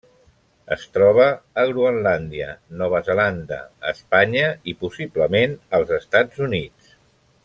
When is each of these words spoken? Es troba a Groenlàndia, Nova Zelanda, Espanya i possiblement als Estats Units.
Es 0.75 0.85
troba 0.95 1.25
a 1.63 1.65
Groenlàndia, 1.71 2.49
Nova 2.81 3.01
Zelanda, 3.11 3.59
Espanya 3.93 4.49
i 4.73 4.77
possiblement 4.85 5.55
als 5.81 5.93
Estats 6.03 6.43
Units. 6.49 6.97